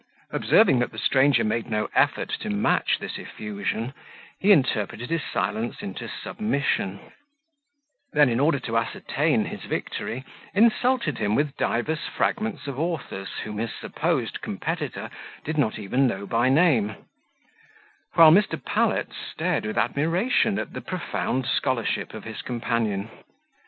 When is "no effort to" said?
1.69-2.49